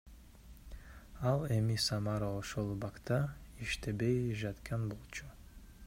Ал 1.31 1.41
эми 1.57 1.77
Самара 1.87 2.29
ошол 2.39 2.67
убакта 2.75 3.21
иштебей 3.63 4.21
жаткан 4.43 4.81
болчу. 4.91 5.29